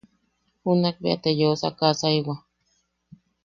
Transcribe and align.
Junakbeate 0.61 1.29
yeusakasaewa. 1.39 2.35